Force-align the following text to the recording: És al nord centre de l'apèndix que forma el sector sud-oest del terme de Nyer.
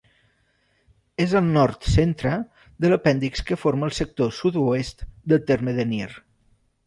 És 1.25 1.35
al 1.39 1.49
nord 1.57 1.89
centre 1.95 2.31
de 2.85 2.91
l'apèndix 2.93 3.45
que 3.49 3.59
forma 3.65 3.89
el 3.89 3.95
sector 3.99 4.33
sud-oest 4.41 5.05
del 5.35 5.45
terme 5.53 5.77
de 5.81 5.89
Nyer. 5.91 6.11